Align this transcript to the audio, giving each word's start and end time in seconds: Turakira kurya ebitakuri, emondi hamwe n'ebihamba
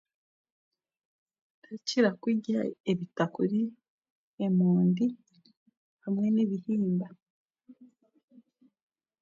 Turakira 1.61 2.09
kurya 2.21 2.59
ebitakuri, 2.91 3.61
emondi 4.45 5.07
hamwe 6.03 6.27
n'ebihamba 6.31 7.07